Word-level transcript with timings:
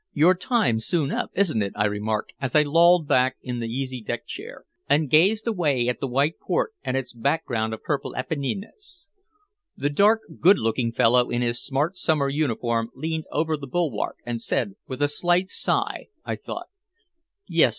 "Your 0.13 0.33
time's 0.33 0.83
soon 0.87 1.11
up, 1.11 1.29
isn't 1.35 1.61
it?" 1.61 1.73
I 1.75 1.85
remarked, 1.85 2.33
as 2.41 2.55
I 2.55 2.63
lolled 2.63 3.07
back 3.07 3.35
in 3.43 3.59
the 3.59 3.69
easy 3.69 4.01
deck 4.01 4.25
chair, 4.25 4.65
and 4.89 5.11
gazed 5.11 5.45
away 5.45 5.87
at 5.87 5.99
the 5.99 6.07
white 6.07 6.39
port 6.39 6.73
and 6.81 6.97
its 6.97 7.13
background 7.13 7.71
of 7.75 7.83
purple 7.83 8.15
Apennines. 8.15 9.05
The 9.77 9.91
dark, 9.91 10.21
good 10.39 10.57
looking 10.57 10.91
fellow 10.91 11.29
in 11.29 11.43
his 11.43 11.61
smart 11.61 11.95
summer 11.95 12.29
uniform 12.29 12.89
leaned 12.95 13.25
over 13.31 13.55
the 13.55 13.67
bulwark, 13.67 14.15
and 14.25 14.41
said, 14.41 14.73
with 14.87 15.03
a 15.03 15.07
slight 15.07 15.49
sigh, 15.49 16.07
I 16.25 16.35
thought 16.35 16.65
"Yes. 17.47 17.69